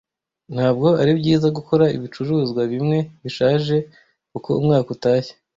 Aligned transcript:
Ntabwo 0.53 0.87
ari 1.01 1.11
byiza 1.19 1.47
gukora 1.57 1.85
ibicuruzwa 1.97 2.61
bimwe 2.71 2.97
bishaje 3.23 3.77
uko 4.37 4.49
umwaka 4.59 4.89
utashye. 4.97 5.33